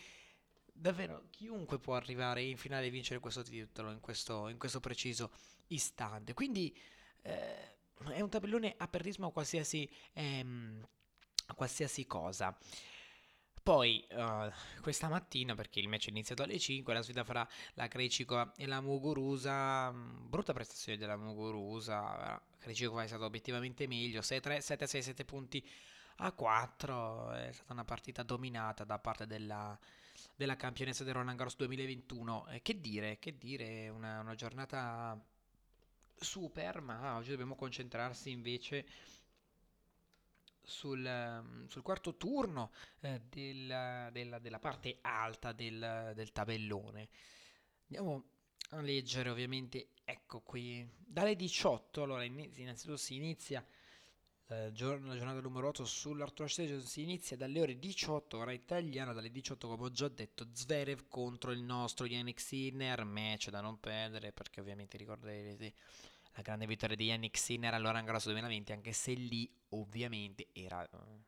davvero 0.78 1.24
chiunque 1.30 1.78
può 1.78 1.94
arrivare 1.94 2.42
in 2.42 2.56
finale 2.56 2.86
e 2.86 2.90
vincere 2.90 3.20
questo 3.20 3.42
titolo 3.42 3.90
in 3.90 4.00
questo, 4.00 4.48
in 4.48 4.58
questo 4.58 4.80
preciso 4.80 5.32
istante. 5.68 6.34
Quindi 6.34 6.76
eh, 7.22 7.76
è 8.12 8.20
un 8.20 8.28
tabellone 8.28 8.74
apertismo 8.76 9.26
a 9.26 9.32
qualsiasi, 9.32 9.88
ehm, 10.12 10.86
a 11.46 11.54
qualsiasi 11.54 12.06
cosa. 12.06 12.56
Poi 13.68 14.02
uh, 14.12 14.50
questa 14.80 15.08
mattina, 15.08 15.54
perché 15.54 15.78
il 15.78 15.88
match 15.88 16.06
è 16.06 16.10
iniziato 16.10 16.42
alle 16.42 16.58
5, 16.58 16.94
la 16.94 17.02
sfida 17.02 17.22
fra 17.22 17.46
la 17.74 17.86
Krejcikova 17.86 18.54
e 18.56 18.66
la 18.66 18.80
Muguruza. 18.80 19.92
Mm, 19.92 20.30
brutta 20.30 20.54
prestazione 20.54 20.96
della 20.96 21.18
Muguruza. 21.18 22.40
Krejcikova 22.58 23.02
è 23.02 23.06
stato 23.06 23.26
obiettivamente 23.26 23.86
meglio. 23.86 24.20
6-3, 24.20 24.60
7-6, 24.60 24.98
7 25.00 25.24
punti 25.26 25.68
a 26.16 26.32
4. 26.32 27.32
È 27.32 27.52
stata 27.52 27.74
una 27.74 27.84
partita 27.84 28.22
dominata 28.22 28.84
da 28.84 28.98
parte 28.98 29.26
della, 29.26 29.78
della 30.38 30.54
campionessa 30.54 31.02
del 31.02 31.14
Roland 31.14 31.36
Garros 31.36 31.56
2021. 31.56 32.46
Eh, 32.50 32.62
che 32.62 32.80
dire, 32.80 33.18
che 33.18 33.36
dire, 33.36 33.88
una, 33.88 34.20
una 34.20 34.36
giornata 34.36 35.20
super, 36.14 36.80
ma 36.80 37.16
oggi 37.16 37.30
dobbiamo 37.30 37.56
concentrarsi 37.56 38.30
invece 38.30 38.86
sul, 40.62 41.64
sul 41.66 41.82
quarto 41.82 42.16
turno 42.16 42.70
eh, 43.00 43.20
della, 43.28 44.10
della, 44.12 44.38
della, 44.38 44.60
parte 44.60 44.98
alta 45.00 45.50
del, 45.50 46.12
del 46.14 46.30
tabellone. 46.30 47.08
Andiamo 47.86 48.28
a 48.70 48.80
leggere 48.80 49.30
ovviamente, 49.30 49.88
ecco 50.04 50.40
qui, 50.42 50.88
dalle 50.96 51.34
18, 51.34 52.00
allora 52.00 52.22
innanzitutto 52.22 52.96
si 52.96 53.16
inizia 53.16 53.66
la 54.50 54.72
giornata 54.72 55.40
numero 55.40 55.68
8 55.68 55.84
sull'Arthur 55.84 56.50
Stage 56.50 56.80
si 56.80 57.02
inizia 57.02 57.36
dalle 57.36 57.60
ore 57.60 57.78
18 57.78 58.38
ora 58.38 58.52
italiana 58.52 59.12
dalle 59.12 59.30
18 59.30 59.68
come 59.68 59.84
ho 59.84 59.90
già 59.90 60.08
detto 60.08 60.46
Zverev 60.50 61.06
contro 61.08 61.50
il 61.50 61.60
nostro 61.60 62.06
Yannick 62.06 62.40
Sinner 62.40 63.04
match 63.04 63.50
da 63.50 63.60
non 63.60 63.78
perdere 63.78 64.32
perché 64.32 64.60
ovviamente 64.60 64.96
ricorderete 64.96 65.74
la 66.32 66.42
grande 66.42 66.66
vittoria 66.66 66.96
di 66.96 67.04
Yannick 67.04 67.36
Sinner 67.36 67.74
all'Oran 67.74 68.06
Grosso 68.06 68.30
2020 68.30 68.72
anche 68.72 68.92
se 68.92 69.12
lì 69.12 69.50
ovviamente 69.70 70.48
era 70.52 70.88
uh, 70.92 71.22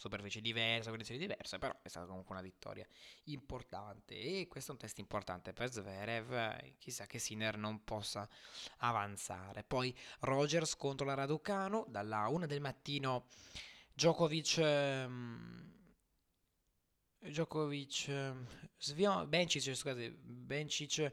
superficie 0.00 0.40
diversa, 0.40 0.88
condizioni 0.88 1.20
diverse, 1.20 1.58
però 1.58 1.78
è 1.82 1.88
stata 1.88 2.06
comunque 2.06 2.34
una 2.34 2.42
vittoria 2.42 2.86
importante 3.24 4.18
e 4.18 4.48
questo 4.48 4.70
è 4.70 4.74
un 4.74 4.80
test 4.80 4.98
importante 4.98 5.52
per 5.52 5.70
Zverev, 5.70 6.78
chissà 6.78 7.04
che 7.04 7.18
Sinner 7.18 7.58
non 7.58 7.84
possa 7.84 8.26
avanzare. 8.78 9.62
Poi 9.62 9.94
Rogers 10.20 10.74
contro 10.76 11.04
la 11.04 11.12
Raducano, 11.12 11.84
dalla 11.88 12.26
1 12.28 12.46
del 12.46 12.60
mattino 12.60 13.26
Djokovic... 13.92 14.56
Um, 14.58 15.68
Djokovic, 17.22 18.06
um, 18.08 18.46
Svion, 18.78 19.28
Bencic, 19.28 19.74
scusate, 19.74 20.10
Bencic, 20.10 21.12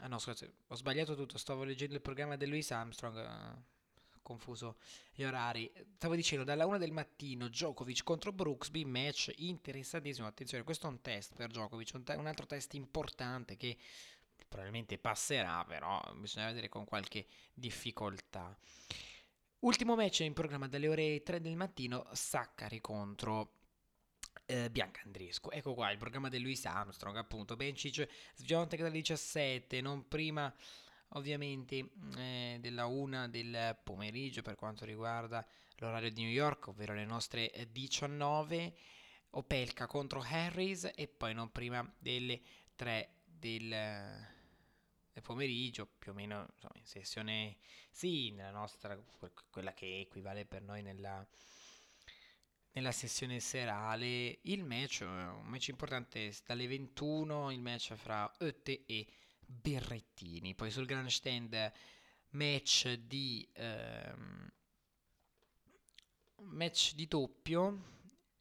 ah 0.00 0.08
no 0.08 0.18
scusate, 0.18 0.56
ho 0.66 0.74
sbagliato 0.74 1.16
tutto, 1.16 1.38
stavo 1.38 1.64
leggendo 1.64 1.94
il 1.94 2.02
programma 2.02 2.36
di 2.36 2.46
Louis 2.46 2.70
Armstrong, 2.70 3.16
uh, 3.16 3.73
confuso 4.24 4.78
gli 5.14 5.22
orari. 5.22 5.70
Stavo 5.94 6.16
dicendo, 6.16 6.42
dalla 6.42 6.66
1 6.66 6.78
del 6.78 6.90
mattino 6.90 7.46
Djokovic 7.46 8.02
contro 8.02 8.32
Brooksby, 8.32 8.84
match 8.84 9.32
interessantissimo. 9.36 10.26
Attenzione, 10.26 10.64
questo 10.64 10.88
è 10.88 10.90
un 10.90 11.00
test 11.00 11.34
per 11.36 11.50
Djokovic, 11.50 11.92
un, 11.94 12.02
te- 12.02 12.14
un 12.14 12.26
altro 12.26 12.46
test 12.46 12.74
importante 12.74 13.56
che 13.56 13.76
probabilmente 14.48 14.98
passerà, 14.98 15.64
però 15.64 16.00
bisogna 16.16 16.46
vedere 16.46 16.68
con 16.68 16.84
qualche 16.84 17.26
difficoltà. 17.52 18.56
Ultimo 19.60 19.94
match 19.94 20.20
in 20.20 20.32
programma 20.32 20.68
dalle 20.68 20.88
ore 20.88 21.22
3 21.22 21.40
del 21.40 21.56
mattino, 21.56 22.06
Saccari 22.12 22.80
contro 22.80 23.52
eh, 24.46 24.70
Bianca 24.70 25.00
Andrescu. 25.04 25.50
Ecco 25.52 25.74
qua 25.74 25.90
il 25.90 25.98
programma 25.98 26.28
di 26.28 26.40
Louis 26.40 26.64
Armstrong, 26.66 27.16
appunto, 27.16 27.56
Bencic, 27.56 28.06
Sviontek 28.34 28.80
dalle 28.80 28.92
17, 28.92 29.80
non 29.80 30.06
prima 30.06 30.54
ovviamente 31.14 31.90
eh, 32.16 32.58
della 32.60 32.86
1 32.86 33.28
del 33.28 33.78
pomeriggio 33.82 34.42
per 34.42 34.54
quanto 34.54 34.84
riguarda 34.84 35.46
l'orario 35.76 36.10
di 36.10 36.22
New 36.22 36.30
York, 36.30 36.68
ovvero 36.68 36.94
le 36.94 37.04
nostre 37.04 37.50
19, 37.70 38.74
Opelka 39.30 39.86
contro 39.86 40.24
Harris 40.26 40.90
e 40.94 41.08
poi 41.08 41.34
non 41.34 41.50
prima 41.50 41.88
delle 41.98 42.40
3 42.76 43.14
del, 43.24 43.68
del 43.68 45.22
pomeriggio, 45.22 45.86
più 45.86 46.12
o 46.12 46.14
meno 46.14 46.46
insomma, 46.52 46.74
in 46.76 46.86
sessione 46.86 47.56
sì, 47.90 48.30
nella 48.30 48.50
nostra, 48.50 48.96
quella 49.50 49.72
che 49.72 50.00
equivale 50.00 50.44
per 50.44 50.62
noi 50.62 50.82
nella, 50.82 51.26
nella 52.72 52.92
sessione 52.92 53.40
serale, 53.40 54.38
il 54.42 54.64
match, 54.64 55.00
un 55.02 55.42
match 55.44 55.68
importante 55.68 56.32
dalle 56.46 56.66
21, 56.66 57.50
il 57.50 57.60
match 57.60 57.94
fra 57.94 58.32
Ötte 58.38 58.84
e 58.86 59.06
Berrettini. 59.46 60.54
Poi 60.54 60.70
sul 60.70 60.86
grandstand 60.86 61.72
match 62.30 62.92
di 62.94 63.48
ehm, 63.54 64.52
match 66.36 66.94
di 66.94 67.06
doppio 67.06 67.92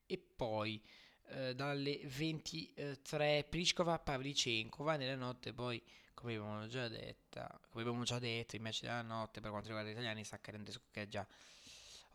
e 0.06 0.18
poi 0.18 0.82
eh, 1.30 1.56
dalle 1.56 2.02
23 2.04 3.46
Pliskova 3.50 4.00
Pavlicenkova 4.00 4.98
nella 4.98 5.16
notte 5.16 5.54
poi 5.54 5.82
come 6.14 6.36
abbiamo 6.36 6.68
già 6.68 6.88
detto 6.88 7.40
come 7.70 7.84
abbiamo 7.84 8.04
già 8.04 8.20
detto 8.20 8.56
il 8.56 8.62
match 8.62 8.82
della 8.82 9.02
notte 9.02 9.42
per 9.42 9.50
quanto 9.50 9.68
riguarda 9.68 9.90
gli 9.90 9.94
italiani 9.94 10.24
Saccarendesco 10.24 10.82
che 10.92 11.04
è 11.04 11.08
già 11.08 11.26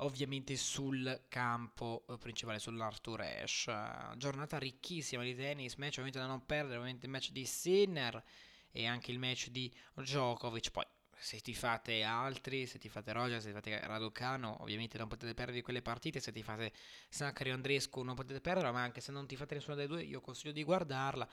ovviamente 0.01 0.57
sul 0.57 1.25
campo 1.29 2.05
eh, 2.09 2.19
principale 2.19 2.59
sull'Arthur 2.59 3.21
Ashe 3.23 3.73
giornata 4.17 4.59
ricchissima 4.59 5.23
di 5.23 5.35
tennis 5.35 5.75
match 5.77 5.93
ovviamente 5.93 6.19
da 6.19 6.27
non 6.27 6.45
perdere 6.45 6.77
ovviamente 6.77 7.07
match 7.07 7.31
di 7.31 7.45
Sinner 7.47 8.23
e 8.71 8.87
anche 8.87 9.11
il 9.11 9.19
match 9.19 9.49
di 9.49 9.73
Djokovic. 9.95 10.71
Poi 10.71 10.85
se 11.21 11.41
ti 11.41 11.55
fate 11.55 12.03
altri, 12.03 12.67
se 12.67 12.79
ti 12.79 12.89
fate 12.89 13.13
Roger, 13.13 13.41
se 13.41 13.49
ti 13.49 13.55
fate 13.55 13.81
Raducano, 13.87 14.63
ovviamente 14.63 14.99
non 14.99 15.09
potete 15.09 15.35
perdere 15.35 15.63
quelle 15.63 15.83
partite, 15.83 16.21
se 16.21 16.33
ti 16.33 16.43
fate 16.43 16.73
Saccario 17.09 17.55
Andrescu 17.55 18.03
non 18.03 18.15
potete 18.15 18.41
perderla, 18.41 18.73
ma 18.73 18.83
anche 18.83 19.01
se 19.01 19.13
non 19.13 19.27
ti 19.27 19.37
fate 19.37 19.55
nessuna 19.55 19.75
delle 19.75 19.89
due 19.89 20.03
io 20.03 20.21
consiglio 20.21 20.53
di 20.53 20.63
guardarla. 20.63 21.29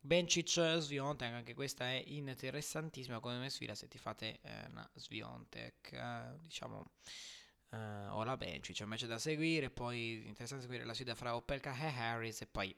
Bencic 0.00 0.78
Sviontek, 0.78 1.32
anche 1.32 1.54
questa 1.54 1.86
è 1.86 2.02
interessantissima 2.06 3.18
come 3.18 3.50
sfida 3.50 3.74
se 3.74 3.88
ti 3.88 3.98
fate 3.98 4.38
eh, 4.42 4.66
una 4.70 4.88
Sviontek, 4.94 5.92
eh, 5.92 6.38
diciamo 6.40 6.92
eh, 7.70 8.06
o 8.08 8.22
la 8.22 8.36
Bencic, 8.36 8.78
è 8.78 8.82
un 8.84 8.90
match 8.90 9.06
da 9.06 9.18
seguire, 9.18 9.70
poi 9.70 10.26
interessante 10.26 10.62
seguire 10.62 10.84
la 10.84 10.94
sfida 10.94 11.16
fra 11.16 11.34
Opelka 11.34 11.76
e 11.76 11.86
Harris 11.86 12.42
e 12.42 12.46
poi 12.46 12.74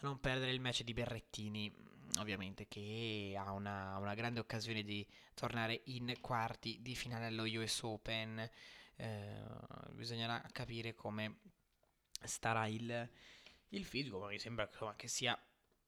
non 0.00 0.18
perdere 0.18 0.50
il 0.50 0.60
match 0.60 0.82
di 0.82 0.92
Berrettini, 0.92 1.72
ovviamente, 2.18 2.66
che 2.68 3.34
ha 3.38 3.52
una, 3.52 3.96
una 3.98 4.14
grande 4.14 4.40
occasione 4.40 4.82
di 4.82 5.06
tornare 5.34 5.82
in 5.86 6.12
quarti 6.20 6.78
di 6.80 6.94
finale 6.94 7.26
allo 7.26 7.44
US 7.44 7.82
Open. 7.82 8.50
Eh, 8.96 9.42
bisognerà 9.92 10.44
capire 10.52 10.94
come 10.94 11.38
starà 12.22 12.66
il, 12.66 13.08
il 13.68 13.84
fisico, 13.84 14.18
ma 14.18 14.28
mi 14.28 14.38
sembra 14.38 14.68
che 14.96 15.08
sia 15.08 15.38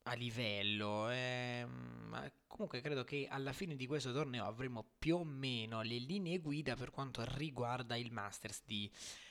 a 0.05 0.14
livello. 0.14 1.11
Ehm, 1.11 2.33
comunque 2.47 2.81
credo 2.81 3.05
che 3.05 3.26
alla 3.31 3.52
fine 3.52 3.76
di 3.76 3.87
questo 3.87 4.12
torneo 4.12 4.45
avremo 4.45 4.85
più 4.99 5.17
o 5.17 5.25
meno 5.25 5.83
le 5.83 5.99
linee 5.99 6.38
guida 6.38 6.75
per 6.75 6.91
quanto 6.91 7.23
riguarda 7.37 7.97
il 7.97 8.12
Masters 8.12 8.62
di, 8.64 8.91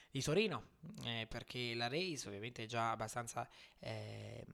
di 0.09 0.21
Torino, 0.21 0.69
eh, 1.05 1.25
perché 1.29 1.73
la 1.73 1.87
race 1.87 2.27
ovviamente 2.27 2.63
è 2.63 2.67
già 2.67 2.91
abbastanza 2.91 3.47
eh, 3.79 4.45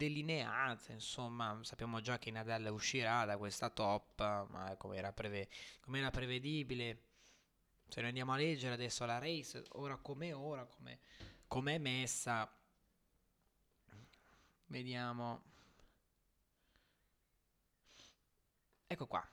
delineata, 0.00 0.92
insomma 0.92 1.58
sappiamo 1.62 2.00
già 2.00 2.18
che 2.18 2.30
Nadal 2.30 2.66
uscirà 2.72 3.24
da 3.24 3.36
questa 3.36 3.68
top, 3.68 4.48
ma 4.48 4.74
come 4.76 4.96
era, 4.96 5.12
preve- 5.12 5.48
prevedibile. 6.10 7.02
Se 7.88 8.00
noi 8.00 8.08
andiamo 8.08 8.32
a 8.32 8.36
leggere 8.36 8.74
adesso 8.74 9.04
la 9.04 9.18
race, 9.18 9.64
ora 9.72 9.96
come 9.96 10.32
ora, 10.32 10.66
come 11.46 11.74
è 11.74 11.78
messa, 11.78 12.50
Vediamo. 14.70 15.42
Ecco 18.86 19.06
qua. 19.08 19.28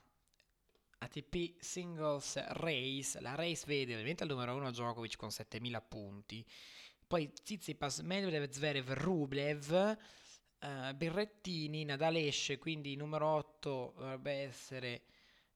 ATP 0.99 1.59
Singles 1.59 2.43
Race. 2.53 3.21
La 3.21 3.35
race 3.35 3.63
vede 3.67 3.93
ovviamente 3.93 4.23
al 4.23 4.29
numero 4.29 4.55
1 4.55 4.71
Djokovic 4.71 5.15
con 5.15 5.29
7000 5.29 5.81
punti. 5.81 6.43
Poi 7.05 7.31
Tsitsipas, 7.31 7.99
Medvedev, 7.99 8.49
Zverev, 8.49 8.89
Rublev, 8.93 9.97
uh, 10.61 10.95
Berrettini, 10.95 11.83
Nadal 11.83 12.15
esce, 12.15 12.57
quindi 12.57 12.95
numero 12.95 13.27
8 13.27 13.93
dovrebbe 13.97 14.31
essere 14.31 15.01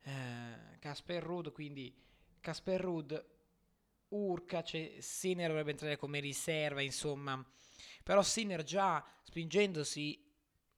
uh, 0.03 0.79
Casper 0.79 1.24
Ruud, 1.24 1.51
quindi 1.51 1.93
Casper 2.39 2.81
Ruud, 2.81 3.25
Urkac, 4.10 4.96
Sinner 5.00 5.48
dovrebbe 5.48 5.72
entrare 5.72 5.98
come 5.98 6.20
riserva, 6.20 6.81
insomma 6.81 7.43
però 8.03 8.22
Sinner 8.24 8.63
già 8.63 9.03
spingendosi 9.22 10.20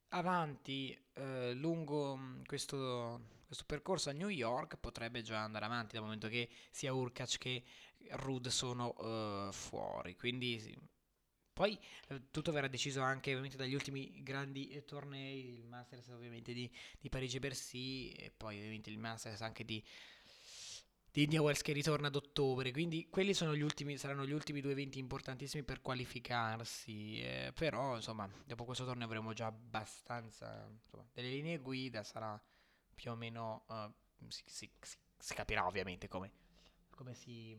avanti 0.09 0.97
eh, 1.13 1.53
lungo 1.53 2.15
mm, 2.17 2.43
questo, 2.45 3.21
questo, 3.45 3.63
percorso 3.65 4.09
a 4.09 4.13
New 4.13 4.29
York 4.29 4.77
potrebbe 4.77 5.21
già 5.21 5.41
andare 5.41 5.65
avanti 5.65 5.93
dal 5.93 6.03
momento 6.03 6.27
che 6.27 6.49
sia 6.71 6.93
Urkac 6.93 7.37
che 7.37 7.63
Rudd 8.11 8.47
sono 8.47 8.95
eh, 8.99 9.49
fuori. 9.51 10.15
Quindi. 10.15 10.91
Poi 11.53 11.77
eh, 12.07 12.23
tutto 12.31 12.51
verrà 12.51 12.67
deciso 12.67 13.01
anche 13.01 13.29
ovviamente 13.29 13.57
dagli 13.57 13.75
ultimi 13.75 14.23
grandi 14.23 14.69
eh, 14.69 14.83
tornei, 14.85 15.59
il 15.59 15.67
Masters 15.67 16.07
ovviamente 16.09 16.51
di, 16.51 16.69
di 16.99 17.09
Parigi-Bercy 17.09 18.09
e 18.11 18.31
poi 18.35 18.57
ovviamente 18.57 18.89
il 18.89 18.97
Masters 18.97 19.41
anche 19.41 19.63
di 19.63 19.83
di 21.13 21.21
India 21.21 21.43
Wells 21.43 21.61
che 21.61 21.73
ritorna 21.73 22.07
ad 22.07 22.15
ottobre, 22.15 22.71
quindi 22.71 23.07
quelli 23.07 23.33
gli 23.33 23.61
ultimi, 23.61 23.99
saranno 23.99 24.25
gli 24.25 24.31
ultimi 24.31 24.61
due 24.61 24.71
eventi 24.71 24.97
importantissimi 24.97 25.61
per 25.61 25.79
qualificarsi, 25.79 27.21
eh, 27.21 27.51
però 27.53 27.97
insomma 27.97 28.27
dopo 28.43 28.65
questo 28.65 28.83
torneo 28.83 29.05
avremo 29.05 29.31
già 29.31 29.45
abbastanza 29.45 30.67
insomma, 30.67 31.05
delle 31.13 31.29
linee 31.29 31.59
guida, 31.59 32.01
sarà 32.01 32.41
più 32.95 33.11
o 33.11 33.15
meno, 33.15 33.63
uh, 33.67 33.93
si, 34.27 34.41
si, 34.47 34.69
si, 34.81 34.97
si, 35.15 35.33
capirà 35.35 35.67
ovviamente 35.67 36.07
come, 36.07 36.31
come, 36.95 37.13
si, 37.13 37.57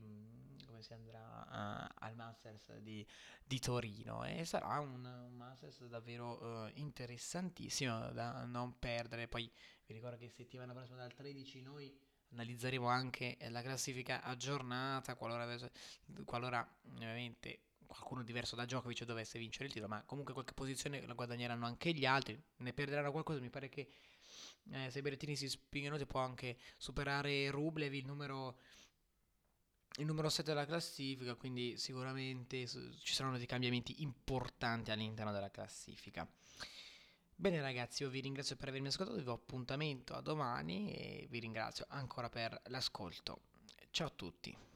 come 0.67 0.83
si, 0.83 0.93
andrà 0.93 1.89
uh, 1.91 1.95
al 2.05 2.15
Masters 2.15 2.77
di, 2.79 3.07
di, 3.45 3.59
Torino. 3.59 4.25
E 4.25 4.45
sarà 4.45 4.79
un, 4.81 5.05
un 5.05 5.35
Masters 5.35 5.85
davvero 5.87 6.43
uh, 6.43 6.71
interessantissimo 6.75 8.11
da 8.13 8.45
non 8.45 8.79
perdere, 8.79 9.29
poi 9.29 9.51
vi 9.87 9.95
ricordo 9.95 10.17
che 10.17 10.29
settimana 10.29 10.73
prossima 10.73 10.99
dal 10.99 11.13
13 11.13 11.63
noi 11.63 11.97
analizzeremo 12.31 12.89
anche 12.89 13.37
la 13.49 13.63
classifica 13.63 14.23
aggiornata 14.23 15.15
qualora, 15.15 15.57
qualora 16.25 16.77
ovviamente 16.95 17.61
qualcuno 17.87 18.23
diverso 18.25 18.57
da 18.57 18.65
Djokovic 18.65 19.05
dovesse 19.05 19.39
vincere 19.39 19.67
il 19.67 19.73
titolo, 19.73 19.93
ma 19.93 20.03
comunque 20.03 20.33
qualche 20.35 20.53
posizione 20.53 21.07
la 21.07 21.15
guadagneranno 21.15 21.67
anche 21.67 21.93
gli 21.93 22.05
altri, 22.05 22.41
ne 22.57 22.73
perderanno 22.73 23.13
qualcosa, 23.13 23.41
mi 23.41 23.51
pare 23.51 23.69
che 23.69 23.89
eh, 24.73 24.91
se 24.91 25.03
Berrettini 25.03 25.37
si 25.37 25.49
spingono 25.49 26.03
può 26.07 26.21
anche 26.21 26.57
superare 26.77 27.51
Rublev, 27.51 27.93
il 27.95 28.07
numero, 28.07 28.59
il 29.99 30.07
numero 30.07 30.29
7 30.29 30.49
della 30.49 30.67
classifica, 30.67 31.35
quindi 31.35 31.77
sicuramente 31.77 32.67
ci 32.67 33.15
saranno 33.15 33.39
dei 33.39 33.47
cambiamenti 33.47 34.03
importanti 34.03 34.91
all'interno 34.91 35.33
della 35.33 35.51
classifica. 35.51 36.29
Bene 37.37 37.61
ragazzi, 37.61 38.03
io 38.03 38.11
vi 38.11 38.21
ringrazio 38.21 38.57
per 38.57 38.69
avermi 38.69 38.89
ascoltato, 38.89 39.19
vi 39.19 39.25
do 39.25 39.33
appuntamento 39.33 40.15
a 40.15 40.21
domani 40.21 40.93
e 40.93 41.27
vi 41.29 41.41
ringrazio 41.41 41.85
ancora 41.89 42.29
per 42.29 42.61
l'ascolto. 42.67 43.41
Ciao 43.91 44.07
a 44.07 44.13
tutti. 44.15 44.74